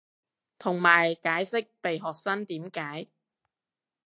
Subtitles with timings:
[0.57, 3.07] 同埋解釋被學生點解